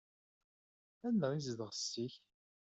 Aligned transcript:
Anda 1.07 1.27
i 1.33 1.39
tezdeɣ 1.41 1.71
setti-k? 1.73 2.13